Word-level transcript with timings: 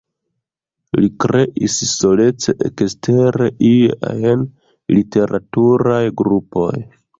Li 1.03 1.09
kreis 1.25 1.75
solece 1.89 2.55
ekster 2.71 3.39
iuj 3.69 3.93
ajn 4.15 4.49
literaturaj 4.97 6.03
grupoj. 6.25 6.75